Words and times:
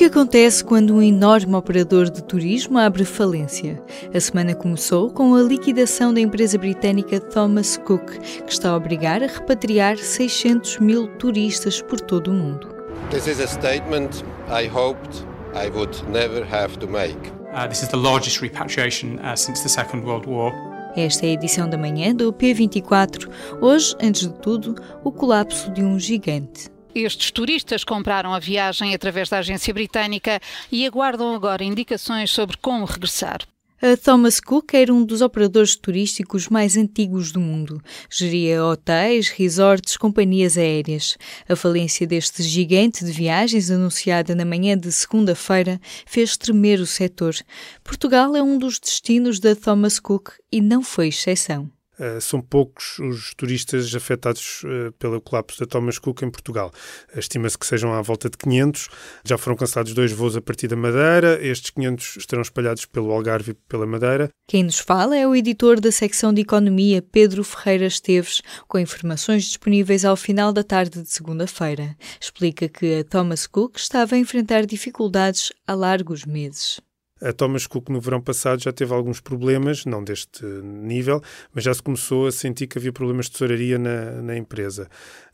que 0.00 0.06
acontece 0.06 0.64
quando 0.64 0.94
um 0.94 1.02
enorme 1.02 1.54
operador 1.54 2.08
de 2.08 2.24
turismo 2.24 2.78
abre 2.78 3.04
falência? 3.04 3.82
A 4.14 4.18
semana 4.18 4.54
começou 4.54 5.10
com 5.10 5.34
a 5.34 5.42
liquidação 5.42 6.14
da 6.14 6.18
empresa 6.18 6.56
britânica 6.56 7.20
Thomas 7.20 7.76
Cook, 7.76 8.18
que 8.46 8.50
está 8.50 8.70
a 8.70 8.76
obrigar 8.76 9.22
a 9.22 9.26
repatriar 9.26 9.98
600 9.98 10.78
mil 10.78 11.06
turistas 11.18 11.82
por 11.82 12.00
todo 12.00 12.28
o 12.28 12.32
mundo. 12.32 12.66
This 13.10 13.26
is 13.26 13.40
a 13.40 13.46
statement 13.46 14.24
I 14.48 14.70
hoped 14.74 15.22
I 15.54 15.68
would 15.68 15.94
never 16.10 16.46
have 16.50 16.78
to 16.78 16.88
make. 16.88 17.18
Uh, 17.52 17.68
this 17.68 17.82
is 17.82 17.90
the 17.90 17.98
largest 17.98 18.40
repatriation 18.40 19.18
uh, 19.18 19.36
since 19.36 19.62
the 19.62 19.68
Second 19.68 20.06
World 20.06 20.26
War. 20.26 20.50
Esta 20.96 21.26
é 21.26 21.28
a 21.28 21.32
edição 21.32 21.68
da 21.68 21.76
manhã 21.76 22.14
do 22.14 22.32
P24. 22.32 23.28
Hoje, 23.60 23.94
antes 24.00 24.22
de 24.22 24.32
tudo, 24.40 24.76
o 25.04 25.12
colapso 25.12 25.70
de 25.70 25.84
um 25.84 25.98
gigante. 25.98 26.79
Estes 26.94 27.30
turistas 27.30 27.84
compraram 27.84 28.34
a 28.34 28.38
viagem 28.38 28.94
através 28.94 29.28
da 29.28 29.38
agência 29.38 29.72
britânica 29.72 30.40
e 30.72 30.84
aguardam 30.84 31.34
agora 31.34 31.62
indicações 31.62 32.30
sobre 32.30 32.56
como 32.56 32.84
regressar. 32.84 33.40
A 33.82 33.96
Thomas 33.96 34.40
Cook 34.40 34.74
era 34.74 34.92
um 34.92 35.02
dos 35.02 35.22
operadores 35.22 35.74
turísticos 35.74 36.48
mais 36.48 36.76
antigos 36.76 37.32
do 37.32 37.40
mundo. 37.40 37.82
Geria 38.10 38.62
hotéis, 38.62 39.30
resorts, 39.30 39.96
companhias 39.96 40.58
aéreas. 40.58 41.16
A 41.48 41.56
falência 41.56 42.06
deste 42.06 42.42
gigante 42.42 43.02
de 43.02 43.10
viagens, 43.10 43.70
anunciada 43.70 44.34
na 44.34 44.44
manhã 44.44 44.76
de 44.76 44.92
segunda-feira, 44.92 45.80
fez 46.04 46.36
tremer 46.36 46.78
o 46.78 46.86
setor. 46.86 47.34
Portugal 47.82 48.36
é 48.36 48.42
um 48.42 48.58
dos 48.58 48.78
destinos 48.78 49.40
da 49.40 49.56
Thomas 49.56 49.98
Cook 49.98 50.32
e 50.52 50.60
não 50.60 50.82
foi 50.82 51.08
exceção. 51.08 51.70
Uh, 52.00 52.18
são 52.18 52.40
poucos 52.40 52.98
os 52.98 53.34
turistas 53.34 53.94
afetados 53.94 54.62
uh, 54.64 54.90
pelo 54.92 55.20
colapso 55.20 55.60
da 55.60 55.66
Thomas 55.66 55.98
Cook 55.98 56.22
em 56.22 56.30
Portugal. 56.30 56.72
Estima-se 57.14 57.58
que 57.58 57.66
sejam 57.66 57.92
à 57.92 58.00
volta 58.00 58.30
de 58.30 58.38
500. 58.38 58.88
Já 59.22 59.36
foram 59.36 59.54
cancelados 59.54 59.92
dois 59.92 60.10
voos 60.10 60.34
a 60.34 60.40
partir 60.40 60.66
da 60.66 60.76
Madeira. 60.76 61.38
Estes 61.44 61.68
500 61.70 62.16
estarão 62.16 62.40
espalhados 62.40 62.86
pelo 62.86 63.12
Algarve 63.12 63.50
e 63.50 63.54
pela 63.54 63.84
Madeira. 63.84 64.30
Quem 64.48 64.64
nos 64.64 64.78
fala 64.78 65.14
é 65.14 65.26
o 65.28 65.36
editor 65.36 65.78
da 65.78 65.92
secção 65.92 66.32
de 66.32 66.40
Economia, 66.40 67.02
Pedro 67.02 67.44
Ferreira 67.44 67.86
Esteves, 67.86 68.40
com 68.66 68.78
informações 68.78 69.44
disponíveis 69.44 70.02
ao 70.04 70.16
final 70.16 70.54
da 70.54 70.64
tarde 70.64 71.02
de 71.02 71.10
segunda-feira. 71.10 71.94
Explica 72.18 72.66
que 72.66 73.00
a 73.00 73.04
Thomas 73.04 73.46
Cook 73.46 73.76
estava 73.76 74.14
a 74.14 74.18
enfrentar 74.18 74.64
dificuldades 74.64 75.52
há 75.66 75.74
largos 75.74 76.24
meses. 76.24 76.80
A 77.22 77.32
Thomas 77.32 77.66
Cook 77.66 77.88
no 77.90 78.00
verão 78.00 78.20
passado 78.20 78.62
já 78.62 78.72
teve 78.72 78.92
alguns 78.94 79.20
problemas, 79.20 79.84
não 79.84 80.02
deste 80.02 80.44
nível, 80.44 81.22
mas 81.54 81.64
já 81.64 81.74
se 81.74 81.82
começou 81.82 82.26
a 82.26 82.32
sentir 82.32 82.66
que 82.66 82.78
havia 82.78 82.92
problemas 82.92 83.26
de 83.26 83.32
tesouraria 83.32 83.78
na, 83.78 84.22
na 84.22 84.36
empresa. 84.36 84.88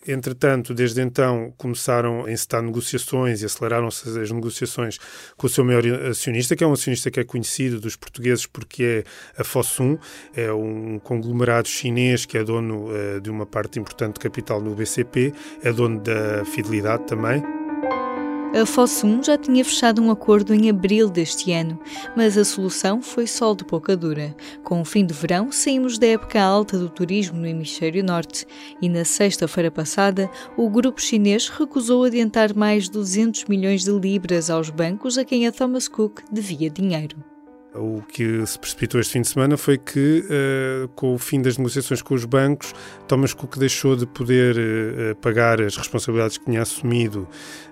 Entretanto, 0.07 0.73
desde 0.73 1.01
então 1.01 1.53
começaram 1.57 2.27
a 2.27 2.31
encetar 2.31 2.63
negociações 2.63 3.43
e 3.43 3.47
aceleraram-se 3.47 4.09
as 4.21 4.31
negociações 4.31 4.99
com 5.37 5.47
o 5.47 5.51
seu 5.51 5.65
maior 5.65 5.85
acionista, 6.09 6.55
que 6.55 6.63
é 6.63 6.67
um 6.67 6.73
acionista 6.73 7.11
que 7.11 7.19
é 7.19 7.25
conhecido 7.25 7.81
dos 7.81 7.97
portugueses 7.97 8.47
porque 8.47 9.05
é 9.37 9.41
a 9.41 9.45
Fossum, 9.45 9.99
é 10.35 10.53
um 10.53 10.99
conglomerado 11.01 11.67
chinês 11.67 12.25
que 12.25 12.39
é 12.39 12.45
dono 12.45 12.89
uh, 12.89 13.21
de 13.21 13.31
uma 13.31 13.47
parte 13.47 13.81
importante 13.81 14.15
de 14.15 14.21
capital 14.21 14.61
no 14.61 14.75
BCP, 14.75 15.33
é 15.63 15.73
dono 15.73 16.01
da 16.01 16.45
Fidelidade 16.45 17.05
também. 17.07 17.66
A 18.59 18.65
Fossum 18.65 19.23
já 19.23 19.37
tinha 19.37 19.63
fechado 19.63 20.01
um 20.01 20.11
acordo 20.11 20.55
em 20.55 20.71
abril 20.71 21.11
deste 21.11 21.53
ano, 21.53 21.79
mas 22.17 22.39
a 22.39 22.45
solução 22.45 23.03
foi 23.03 23.27
sol 23.27 23.55
de 23.55 23.67
pouca 23.67 23.95
dura. 23.95 24.35
Com 24.65 24.81
o 24.81 24.85
fim 24.85 25.05
do 25.05 25.13
verão, 25.13 25.53
saímos 25.53 25.99
da 25.99 26.07
época 26.07 26.41
alta 26.41 26.79
do 26.79 26.89
turismo 26.89 27.39
no 27.39 27.47
hemisfério 27.47 28.03
norte 28.03 28.47
e 28.81 28.89
na 28.89 29.05
sexta-feira 29.05 29.71
passada, 29.71 30.31
o 30.57 30.71
grupo 30.71 31.03
chinês 31.03 31.51
recusou 31.51 32.05
adiantar 32.05 32.55
mais 32.55 32.89
200 32.89 33.45
milhões 33.45 33.85
de 33.85 33.91
libras 33.91 34.49
aos 34.49 34.71
bancos 34.71 35.19
a 35.19 35.25
quem 35.25 35.47
a 35.47 35.53
Thomas 35.53 35.87
Cook 35.87 36.23
devia 36.33 36.71
dinheiro. 36.71 37.36
O 37.79 38.03
que 38.03 38.45
se 38.47 38.59
precipitou 38.59 39.01
este 39.01 39.13
fim 39.13 39.23
de 39.23 39.29
semana 39.29 39.57
foi 39.57 39.77
que, 39.77 40.25
uh, 40.25 40.89
com 40.89 41.15
o 41.15 41.19
fim 41.19 41.43
das 41.43 41.59
negociações 41.59 42.01
com 42.01 42.15
os 42.15 42.25
bancos, 42.25 42.75
Thomas 43.07 43.35
Cook 43.35 43.59
deixou 43.59 43.97
de 43.97 44.07
poder 44.07 44.57
uh, 44.57 45.17
pagar 45.17 45.61
as 45.61 45.77
responsabilidades 45.77 46.39
que 46.39 46.45
tinha 46.45 46.63
assumido 46.63 47.29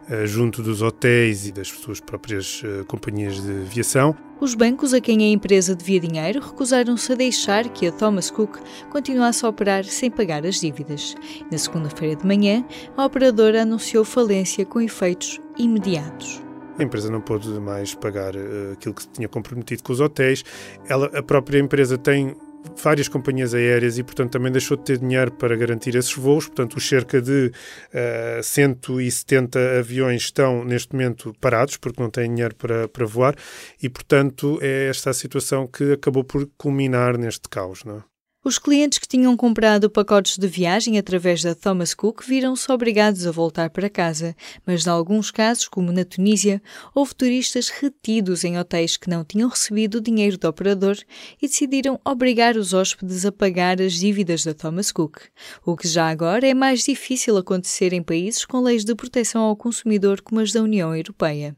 uh, 0.09 0.27
junto 0.27 0.63
dos 0.63 0.83
hotéis 0.83 1.47
e 1.47 1.53
das 1.53 1.69
suas 1.69 2.01
próprias 2.01 2.63
companhias 2.87 3.43
de 3.43 3.51
aviação. 3.51 4.17
Os 4.41 4.55
bancos 4.55 4.93
a 4.93 5.01
quem 5.01 5.23
a 5.23 5.29
empresa 5.29 5.75
devia 5.75 6.01
dinheiro 6.01 6.41
recusaram-se 6.41 7.13
a 7.13 7.15
deixar 7.15 7.69
que 7.69 7.87
a 7.87 7.93
Thomas 7.93 8.31
Cook 8.31 8.59
continuasse 8.91 9.45
a 9.45 9.49
operar 9.49 9.85
sem 9.85 10.11
pagar 10.11 10.45
as 10.45 10.61
dívidas. 10.61 11.15
Na 11.51 11.57
segunda-feira 11.57 12.17
de 12.17 12.27
manhã, 12.27 12.65
a 12.97 13.07
operadora 13.07 13.63
anunciou 13.63 14.05
falência 14.05 14.67
com 14.67 14.81
efeitos 14.81 15.41
imediatos. 15.57 16.43
A 16.79 16.83
empresa 16.83 17.11
não 17.11 17.21
pôde 17.21 17.49
mais 17.61 17.95
pagar 17.95 18.35
uh, 18.35 18.73
aquilo 18.73 18.95
que 18.95 19.03
se 19.03 19.09
tinha 19.09 19.29
comprometido 19.29 19.83
com 19.83 19.93
os 19.93 20.01
hotéis. 20.01 20.45
Ela, 20.89 21.07
a 21.17 21.23
própria 21.23 21.59
empresa 21.59 21.97
tem 21.97 22.37
várias 22.83 23.09
companhias 23.09 23.55
aéreas 23.55 23.99
e, 23.99 24.03
portanto, 24.03 24.33
também 24.33 24.51
deixou 24.51 24.77
de 24.77 24.85
ter 24.85 24.99
dinheiro 24.99 25.33
para 25.33 25.55
garantir 25.57 25.95
esses 25.95 26.15
voos. 26.15 26.47
Portanto, 26.47 26.77
os 26.77 26.89
cerca 26.89 27.21
de 27.21 27.47
uh, 27.47 27.53
eh, 27.93 28.41
170 28.43 29.79
aviões 29.79 30.23
estão 30.23 30.65
neste 30.65 30.93
momento 30.93 31.35
parados 31.41 31.77
porque 31.77 32.03
não 32.03 32.11
têm 32.11 32.33
dinheiro 32.33 32.55
para, 32.55 32.89
para 32.89 33.07
voar 33.07 33.35
e, 33.83 33.89
portanto, 33.89 34.59
é 34.63 34.89
esta 34.89 35.11
a 35.11 35.15
situação 35.15 35.67
que 35.67 35.93
acabou 35.93 36.25
por 36.25 36.49
culminar 36.57 37.19
neste 37.19 37.49
caos. 37.49 37.85
Não 37.85 37.99
é? 37.99 38.14
Os 38.47 38.59
clientes 38.59 38.99
que 38.99 39.09
tinham 39.09 39.35
comprado 39.39 39.89
pacotes 39.89 40.37
de 40.37 40.47
viagem 40.47 40.99
através 40.99 41.43
da 41.43 41.55
Thomas 41.55 41.95
Cook 41.95 42.23
viram-se 42.23 42.71
obrigados 42.71 43.27
a 43.27 43.31
voltar 43.31 43.71
para 43.71 43.89
casa, 43.89 44.37
mas, 44.67 44.87
em 44.87 44.91
alguns 44.91 45.31
casos, 45.31 45.67
como 45.67 45.91
na 45.91 46.05
Tunísia, 46.05 46.61
houve 46.95 47.15
turistas 47.15 47.71
retidos 47.71 48.45
em 48.45 48.59
hotéis 48.59 48.99
que 48.99 49.09
não 49.09 49.25
tinham 49.25 49.49
recebido 49.49 49.95
o 49.95 50.01
dinheiro 50.03 50.37
do 50.37 50.47
operador 50.47 50.99
e 51.41 51.49
decidiram 51.49 51.99
obrigar 52.05 52.55
os 52.59 52.75
hóspedes 52.75 53.25
a 53.25 53.33
pagar 53.33 53.81
as 53.81 53.95
dívidas 53.95 54.45
da 54.45 54.53
Thomas 54.53 54.93
Cook, 54.93 55.21
o 55.65 55.75
que 55.75 55.89
já 55.89 56.11
agora 56.11 56.47
é 56.47 56.53
mais 56.53 56.85
difícil 56.85 57.39
acontecer 57.39 57.95
em 57.95 58.03
países 58.03 58.45
com 58.45 58.61
leis 58.61 58.85
de 58.85 58.95
proteção 58.95 59.41
ao 59.41 59.57
consumidor 59.57 60.21
como 60.21 60.43
as 60.43 60.53
da 60.53 60.61
União 60.61 60.95
Europeia. 60.95 61.57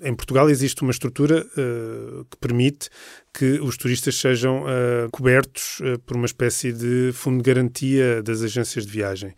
Em 0.00 0.12
Portugal 0.12 0.50
existe 0.50 0.82
uma 0.82 0.90
estrutura 0.90 1.46
uh, 1.56 2.24
que 2.24 2.36
permite 2.38 2.88
que 3.32 3.60
os 3.60 3.76
turistas 3.76 4.16
sejam 4.16 4.64
uh, 4.64 5.08
cobertos 5.12 5.78
uh, 5.80 5.98
por 6.00 6.16
uma 6.16 6.26
espécie 6.26 6.72
de 6.72 7.12
fundo 7.12 7.42
de 7.42 7.48
garantia 7.48 8.20
das 8.20 8.42
agências 8.42 8.84
de 8.84 8.90
viagem. 8.90 9.34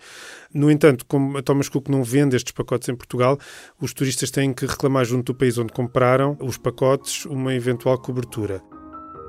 No 0.54 0.70
entanto, 0.70 1.04
como 1.06 1.36
a 1.36 1.42
Thomas 1.42 1.68
Cook 1.68 1.88
não 1.88 2.02
vende 2.02 2.36
estes 2.36 2.52
pacotes 2.52 2.88
em 2.88 2.96
Portugal, 2.96 3.38
os 3.78 3.92
turistas 3.92 4.30
têm 4.30 4.54
que 4.54 4.64
reclamar 4.64 5.04
junto 5.04 5.32
do 5.32 5.38
país 5.38 5.58
onde 5.58 5.74
compraram 5.74 6.38
os 6.40 6.56
pacotes 6.56 7.26
uma 7.26 7.54
eventual 7.54 7.98
cobertura. 7.98 8.62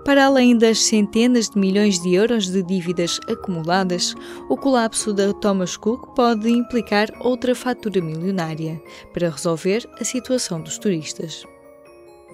Para 0.07 0.25
além 0.27 0.57
das 0.57 0.85
centenas 0.85 1.49
de 1.49 1.59
milhões 1.59 1.99
de 1.99 2.13
euros 2.13 2.49
de 2.49 2.63
dívidas 2.63 3.19
acumuladas, 3.27 4.15
o 4.47 4.55
colapso 4.55 5.13
da 5.13 5.33
Thomas 5.33 5.75
Cook 5.75 6.15
pode 6.15 6.49
implicar 6.49 7.09
outra 7.19 7.53
fatura 7.53 7.99
milionária 7.99 8.81
para 9.13 9.29
resolver 9.29 9.85
a 9.99 10.05
situação 10.05 10.61
dos 10.61 10.77
turistas. 10.77 11.43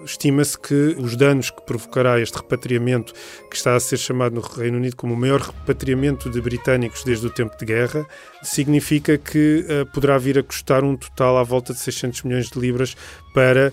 Estima-se 0.04 0.56
que 0.56 0.94
os 1.00 1.16
danos 1.16 1.50
que 1.50 1.66
provocará 1.66 2.20
este 2.20 2.36
repatriamento, 2.36 3.12
que 3.50 3.56
está 3.56 3.74
a 3.74 3.80
ser 3.80 3.96
chamado 3.96 4.36
no 4.36 4.40
Reino 4.40 4.76
Unido 4.76 4.94
como 4.94 5.14
o 5.14 5.16
maior 5.16 5.40
repatriamento 5.40 6.30
de 6.30 6.40
britânicos 6.40 7.02
desde 7.02 7.26
o 7.26 7.30
tempo 7.30 7.56
de 7.58 7.64
guerra, 7.64 8.06
significa 8.40 9.18
que 9.18 9.66
uh, 9.66 9.86
poderá 9.92 10.16
vir 10.16 10.38
a 10.38 10.44
custar 10.44 10.84
um 10.84 10.96
total 10.96 11.38
à 11.38 11.42
volta 11.42 11.72
de 11.72 11.80
600 11.80 12.22
milhões 12.22 12.50
de 12.50 12.56
libras 12.56 12.96
para 13.34 13.72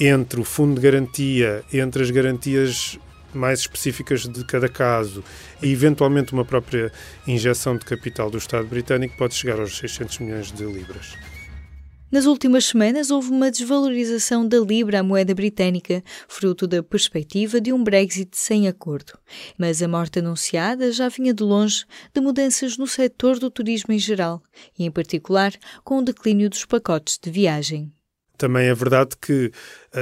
entre 0.00 0.40
o 0.40 0.44
fundo 0.44 0.76
de 0.76 0.82
garantia, 0.82 1.64
entre 1.72 2.04
as 2.04 2.12
garantias 2.12 2.96
mais 3.36 3.60
específicas 3.60 4.28
de 4.28 4.44
cada 4.44 4.68
caso 4.68 5.24
e 5.62 5.70
eventualmente 5.70 6.32
uma 6.32 6.44
própria 6.44 6.92
injeção 7.26 7.76
de 7.76 7.84
capital 7.84 8.30
do 8.30 8.38
Estado 8.38 8.66
britânico 8.66 9.16
pode 9.16 9.34
chegar 9.34 9.58
aos 9.58 9.76
600 9.78 10.18
milhões 10.18 10.52
de 10.52 10.64
libras. 10.64 11.16
Nas 12.10 12.26
últimas 12.26 12.64
semanas 12.64 13.12
houve 13.12 13.30
uma 13.30 13.52
desvalorização 13.52 14.46
da 14.46 14.58
libra 14.58 14.98
à 14.98 15.02
moeda 15.02 15.32
britânica, 15.32 16.02
fruto 16.26 16.66
da 16.66 16.82
perspectiva 16.82 17.60
de 17.60 17.72
um 17.72 17.84
Brexit 17.84 18.36
sem 18.36 18.66
acordo. 18.66 19.16
Mas 19.56 19.80
a 19.80 19.86
morte 19.86 20.18
anunciada 20.18 20.90
já 20.90 21.08
vinha 21.08 21.32
de 21.32 21.44
longe 21.44 21.84
de 22.12 22.20
mudanças 22.20 22.76
no 22.76 22.88
setor 22.88 23.38
do 23.38 23.48
turismo 23.48 23.94
em 23.94 23.98
geral, 23.98 24.42
e 24.76 24.84
em 24.84 24.90
particular 24.90 25.52
com 25.84 25.98
o 25.98 26.02
declínio 26.02 26.50
dos 26.50 26.64
pacotes 26.64 27.16
de 27.16 27.30
viagem. 27.30 27.92
Também 28.36 28.66
é 28.66 28.74
verdade 28.74 29.10
que 29.20 29.52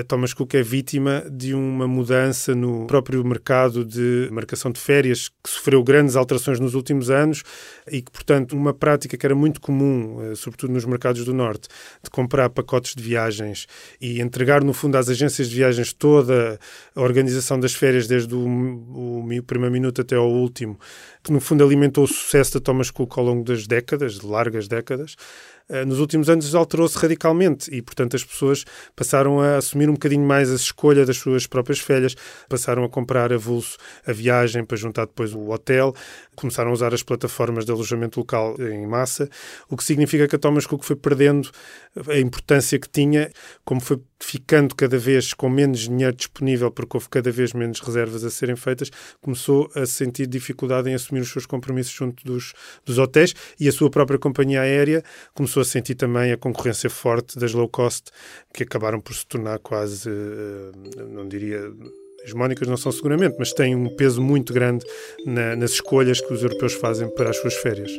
Thomas 0.06 0.34
Cook 0.34 0.54
é 0.54 0.62
vítima 0.62 1.24
de 1.30 1.54
uma 1.54 1.88
mudança 1.88 2.54
no 2.54 2.86
próprio 2.86 3.24
mercado 3.24 3.86
de 3.86 4.28
marcação 4.30 4.70
de 4.70 4.78
férias, 4.78 5.30
que 5.42 5.48
sofreu 5.48 5.82
grandes 5.82 6.14
alterações 6.14 6.60
nos 6.60 6.74
últimos 6.74 7.08
anos 7.08 7.42
e 7.90 8.02
que, 8.02 8.10
portanto, 8.10 8.54
uma 8.54 8.74
prática 8.74 9.16
que 9.16 9.24
era 9.24 9.34
muito 9.34 9.62
comum, 9.62 10.18
eh, 10.20 10.34
sobretudo 10.34 10.74
nos 10.74 10.84
mercados 10.84 11.24
do 11.24 11.32
Norte, 11.32 11.68
de 12.02 12.10
comprar 12.10 12.50
pacotes 12.50 12.94
de 12.94 13.02
viagens 13.02 13.66
e 13.98 14.20
entregar, 14.20 14.62
no 14.62 14.74
fundo, 14.74 14.98
às 14.98 15.08
agências 15.08 15.48
de 15.48 15.56
viagens 15.56 15.90
toda 15.94 16.60
a 16.94 17.00
organização 17.00 17.58
das 17.58 17.72
férias, 17.72 18.06
desde 18.06 18.34
o, 18.34 18.46
o, 18.46 19.20
o 19.20 19.42
primeiro 19.42 19.72
minuto 19.72 20.02
até 20.02 20.16
ao 20.16 20.30
último, 20.30 20.78
que, 21.24 21.32
no 21.32 21.40
fundo, 21.40 21.64
alimentou 21.64 22.04
o 22.04 22.08
sucesso 22.08 22.54
da 22.54 22.60
Thomas 22.60 22.90
Cook 22.90 23.16
ao 23.16 23.24
longo 23.24 23.42
das 23.42 23.66
décadas, 23.66 24.18
de 24.18 24.26
largas 24.26 24.68
décadas. 24.68 25.16
Eh, 25.70 25.84
nos 25.84 26.00
últimos 26.00 26.30
anos 26.30 26.54
alterou-se 26.54 26.96
radicalmente 26.96 27.72
e, 27.74 27.82
portanto, 27.82 28.16
as 28.16 28.24
pessoas 28.24 28.64
passaram 28.96 29.38
a 29.40 29.56
assumir 29.56 29.77
um 29.86 29.92
bocadinho 29.92 30.26
mais 30.26 30.50
a 30.50 30.54
escolha 30.54 31.04
das 31.04 31.18
suas 31.18 31.46
próprias 31.46 31.78
férias, 31.78 32.16
passaram 32.48 32.82
a 32.84 32.88
comprar 32.88 33.32
avulso 33.32 33.76
a 34.06 34.12
viagem 34.12 34.64
para 34.64 34.76
juntar 34.76 35.06
depois 35.06 35.34
o 35.34 35.50
hotel, 35.50 35.94
começaram 36.34 36.70
a 36.70 36.72
usar 36.72 36.94
as 36.94 37.02
plataformas 37.02 37.64
de 37.64 37.70
alojamento 37.70 38.18
local 38.18 38.56
em 38.58 38.86
massa, 38.86 39.28
o 39.68 39.76
que 39.76 39.84
significa 39.84 40.26
que 40.26 40.36
a 40.36 40.38
Thomas 40.38 40.66
Cook 40.66 40.82
foi 40.82 40.96
perdendo 40.96 41.50
a 42.08 42.18
importância 42.18 42.78
que 42.78 42.88
tinha, 42.88 43.30
como 43.64 43.80
foi 43.80 44.00
ficando 44.20 44.74
cada 44.74 44.98
vez 44.98 45.32
com 45.32 45.48
menos 45.48 45.80
dinheiro 45.80 46.14
disponível, 46.14 46.70
porque 46.70 46.96
houve 46.96 47.08
cada 47.08 47.30
vez 47.30 47.52
menos 47.52 47.80
reservas 47.80 48.24
a 48.24 48.30
serem 48.30 48.56
feitas, 48.56 48.90
começou 49.20 49.70
a 49.74 49.86
sentir 49.86 50.26
dificuldade 50.26 50.90
em 50.90 50.94
assumir 50.94 51.20
os 51.20 51.30
seus 51.30 51.46
compromissos 51.46 51.92
junto 51.92 52.24
dos, 52.24 52.52
dos 52.84 52.98
hotéis 52.98 53.34
e 53.58 53.68
a 53.68 53.72
sua 53.72 53.90
própria 53.90 54.18
companhia 54.18 54.62
aérea 54.62 55.02
começou 55.34 55.60
a 55.60 55.64
sentir 55.64 55.94
também 55.94 56.32
a 56.32 56.36
concorrência 56.36 56.90
forte 56.90 57.38
das 57.38 57.52
low 57.52 57.68
cost, 57.68 58.10
que 58.52 58.62
acabaram 58.62 59.00
por 59.00 59.14
se 59.14 59.26
tornar 59.26 59.58
quase, 59.58 60.08
eh, 60.08 61.04
não 61.08 61.28
diria 61.28 61.72
hegemónicas 62.24 62.68
não 62.68 62.76
são 62.76 62.92
seguramente, 62.92 63.36
mas 63.38 63.52
têm 63.52 63.74
um 63.74 63.94
peso 63.96 64.20
muito 64.20 64.52
grande 64.52 64.84
na, 65.24 65.56
nas 65.56 65.72
escolhas 65.72 66.20
que 66.20 66.32
os 66.32 66.42
europeus 66.42 66.74
fazem 66.74 67.08
para 67.14 67.30
as 67.30 67.36
suas 67.36 67.54
férias. 67.54 67.90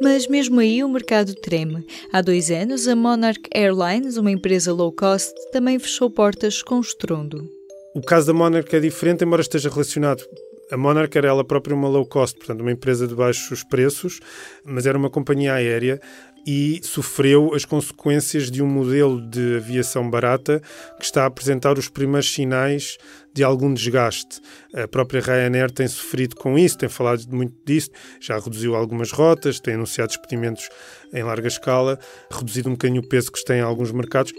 Mas 0.00 0.26
mesmo 0.26 0.60
aí 0.60 0.84
o 0.84 0.88
mercado 0.88 1.34
treme. 1.34 1.86
Há 2.12 2.20
dois 2.20 2.50
anos, 2.50 2.86
a 2.86 2.94
Monarch 2.94 3.48
Airlines, 3.54 4.16
uma 4.16 4.30
empresa 4.30 4.72
low 4.72 4.92
cost, 4.92 5.32
também 5.52 5.78
fechou 5.78 6.10
portas 6.10 6.62
com 6.62 6.80
estrondo. 6.80 7.48
O 7.94 8.02
caso 8.02 8.26
da 8.26 8.34
Monarch 8.34 8.74
é 8.76 8.80
diferente, 8.80 9.24
embora 9.24 9.40
esteja 9.40 9.70
relacionado 9.70 10.22
a 10.70 10.76
Monarch 10.76 11.16
era 11.16 11.28
ela 11.28 11.44
própria 11.44 11.74
uma 11.74 11.88
low 11.88 12.04
cost, 12.04 12.36
portanto, 12.38 12.60
uma 12.60 12.72
empresa 12.72 13.06
de 13.06 13.14
baixos 13.14 13.62
preços, 13.64 14.20
mas 14.64 14.86
era 14.86 14.98
uma 14.98 15.10
companhia 15.10 15.54
aérea 15.54 16.00
e 16.46 16.80
sofreu 16.84 17.52
as 17.54 17.64
consequências 17.64 18.50
de 18.50 18.62
um 18.62 18.66
modelo 18.66 19.20
de 19.20 19.56
aviação 19.56 20.08
barata 20.08 20.62
que 20.98 21.04
está 21.04 21.24
a 21.24 21.26
apresentar 21.26 21.76
os 21.76 21.88
primeiros 21.88 22.32
sinais 22.32 22.96
de 23.34 23.42
algum 23.42 23.74
desgaste. 23.74 24.40
A 24.72 24.86
própria 24.86 25.20
Ryanair 25.20 25.70
tem 25.70 25.88
sofrido 25.88 26.36
com 26.36 26.56
isso, 26.56 26.78
tem 26.78 26.88
falado 26.88 27.24
muito 27.30 27.54
disso, 27.66 27.90
já 28.20 28.38
reduziu 28.38 28.76
algumas 28.76 29.10
rotas, 29.10 29.58
tem 29.58 29.74
anunciado 29.74 30.08
despedimentos 30.08 30.68
em 31.12 31.22
larga 31.22 31.48
escala, 31.48 31.98
reduzido 32.30 32.68
um 32.68 32.72
bocadinho 32.72 33.02
o 33.02 33.08
peso 33.08 33.32
que 33.32 33.44
tem 33.44 33.58
em 33.58 33.62
alguns 33.62 33.90
mercados. 33.90 34.32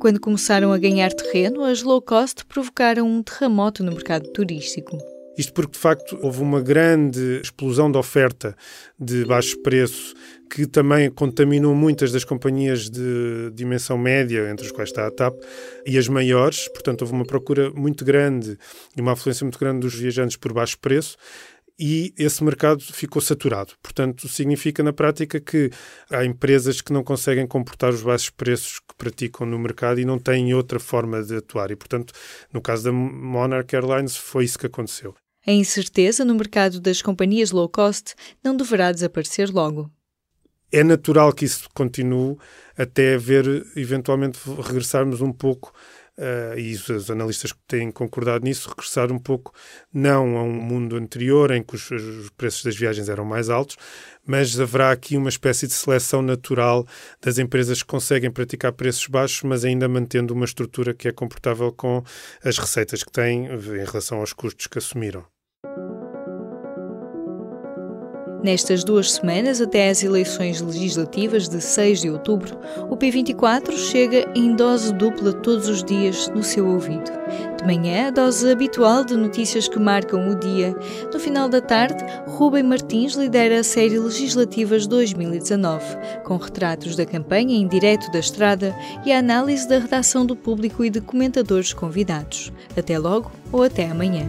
Quando 0.00 0.20
começaram 0.20 0.72
a 0.72 0.76
ganhar 0.76 1.10
terreno, 1.12 1.64
as 1.64 1.82
low 1.82 2.02
cost 2.02 2.44
provocaram 2.44 3.06
um 3.08 3.22
terremoto 3.22 3.82
no 3.82 3.92
mercado 3.92 4.30
turístico. 4.32 5.13
Isto 5.36 5.52
porque, 5.52 5.72
de 5.72 5.78
facto, 5.78 6.18
houve 6.22 6.40
uma 6.40 6.60
grande 6.60 7.40
explosão 7.42 7.90
de 7.90 7.98
oferta 7.98 8.56
de 8.98 9.24
baixo 9.24 9.60
preço 9.62 10.14
que 10.48 10.66
também 10.66 11.10
contaminou 11.10 11.74
muitas 11.74 12.12
das 12.12 12.22
companhias 12.22 12.88
de 12.88 13.50
dimensão 13.52 13.98
média, 13.98 14.48
entre 14.48 14.66
as 14.66 14.70
quais 14.70 14.90
está 14.90 15.06
a 15.06 15.10
TAP, 15.10 15.34
e 15.84 15.98
as 15.98 16.06
maiores. 16.06 16.68
Portanto, 16.68 17.02
houve 17.02 17.12
uma 17.12 17.24
procura 17.24 17.70
muito 17.70 18.04
grande 18.04 18.56
e 18.96 19.00
uma 19.00 19.12
afluência 19.12 19.44
muito 19.44 19.58
grande 19.58 19.80
dos 19.80 19.94
viajantes 19.94 20.36
por 20.36 20.52
baixo 20.52 20.78
preço 20.78 21.16
e 21.78 22.14
esse 22.16 22.42
mercado 22.44 22.80
ficou 22.80 23.20
saturado. 23.20 23.72
Portanto, 23.82 24.28
significa 24.28 24.82
na 24.82 24.92
prática 24.92 25.40
que 25.40 25.70
há 26.10 26.24
empresas 26.24 26.80
que 26.80 26.92
não 26.92 27.02
conseguem 27.02 27.46
comportar 27.46 27.90
os 27.90 28.02
baixos 28.02 28.30
preços 28.30 28.78
que 28.78 28.94
praticam 28.96 29.46
no 29.46 29.58
mercado 29.58 30.00
e 30.00 30.04
não 30.04 30.18
têm 30.18 30.54
outra 30.54 30.78
forma 30.78 31.22
de 31.22 31.36
atuar. 31.36 31.70
E, 31.70 31.76
portanto, 31.76 32.12
no 32.52 32.60
caso 32.60 32.84
da 32.84 32.92
Monarch 32.92 33.74
Airlines, 33.74 34.16
foi 34.16 34.44
isso 34.44 34.58
que 34.58 34.66
aconteceu. 34.66 35.14
A 35.46 35.52
incerteza 35.52 36.24
no 36.24 36.34
mercado 36.34 36.80
das 36.80 37.02
companhias 37.02 37.50
low 37.50 37.68
cost 37.68 38.14
não 38.42 38.56
deverá 38.56 38.90
desaparecer 38.92 39.50
logo. 39.50 39.90
É 40.72 40.82
natural 40.82 41.32
que 41.32 41.44
isso 41.44 41.68
continue 41.74 42.36
até 42.76 43.16
ver, 43.16 43.44
eventualmente, 43.76 44.40
regressarmos 44.60 45.20
um 45.20 45.32
pouco 45.32 45.72
uh, 46.18 46.58
e 46.58 46.74
os 46.74 47.10
analistas 47.10 47.52
têm 47.68 47.90
concordado 47.90 48.44
nisso, 48.44 48.68
regressar 48.68 49.12
um 49.12 49.18
pouco 49.18 49.52
não 49.92 50.36
a 50.36 50.42
um 50.42 50.52
mundo 50.52 50.96
anterior 50.96 51.50
em 51.50 51.62
que 51.62 51.74
os, 51.74 51.90
os, 51.90 52.30
preços 52.30 52.64
das 52.64 52.76
viagens 52.76 53.08
eram 53.08 53.24
mais 53.24 53.50
altos, 53.50 53.76
mas 54.26 54.58
haverá 54.58 54.90
aqui 54.90 55.16
uma 55.16 55.28
espécie 55.28 55.66
de 55.66 55.74
seleção 55.74 56.22
natural 56.22 56.86
das 57.20 57.38
empresas 57.38 57.82
que 57.82 57.88
conseguem 57.88 58.30
praticar 58.30 58.72
preços 58.72 59.06
baixos, 59.06 59.42
mas 59.42 59.64
ainda 59.64 59.88
mantendo 59.88 60.34
uma 60.34 60.44
estrutura 60.44 60.94
que 60.94 61.08
é 61.08 61.12
comportável 61.12 61.72
com 61.72 62.02
as 62.42 62.58
receitas 62.58 63.02
que 63.02 63.12
têm 63.12 63.46
em 63.46 63.84
relação 63.84 64.20
aos 64.20 64.32
custos 64.32 64.66
que 64.66 64.78
assumiram. 64.78 65.33
Nestas 68.44 68.84
duas 68.84 69.12
semanas, 69.12 69.58
até 69.58 69.88
às 69.88 70.02
eleições 70.02 70.60
legislativas 70.60 71.48
de 71.48 71.62
6 71.62 72.02
de 72.02 72.10
outubro, 72.10 72.58
o 72.90 72.94
P24 72.94 73.72
chega 73.72 74.30
em 74.34 74.54
dose 74.54 74.92
dupla 74.92 75.32
todos 75.32 75.66
os 75.66 75.82
dias 75.82 76.28
no 76.28 76.42
seu 76.42 76.68
ouvido. 76.68 77.10
De 77.56 77.64
manhã, 77.64 78.08
a 78.08 78.10
dose 78.10 78.52
habitual 78.52 79.02
de 79.02 79.16
notícias 79.16 79.66
que 79.66 79.78
marcam 79.78 80.28
o 80.28 80.34
dia. 80.34 80.76
No 81.10 81.18
final 81.18 81.48
da 81.48 81.62
tarde, 81.62 82.04
Rubem 82.26 82.62
Martins 82.62 83.14
lidera 83.14 83.60
a 83.60 83.64
série 83.64 83.98
Legislativas 83.98 84.86
2019, 84.86 85.82
com 86.24 86.36
retratos 86.36 86.96
da 86.96 87.06
campanha 87.06 87.56
em 87.56 87.66
direto 87.66 88.12
da 88.12 88.18
estrada 88.18 88.76
e 89.06 89.12
a 89.12 89.20
análise 89.20 89.66
da 89.66 89.78
redação 89.78 90.26
do 90.26 90.36
público 90.36 90.84
e 90.84 90.90
de 90.90 91.00
comentadores 91.00 91.72
convidados. 91.72 92.52
Até 92.76 92.98
logo 92.98 93.32
ou 93.50 93.62
até 93.62 93.88
amanhã. 93.88 94.28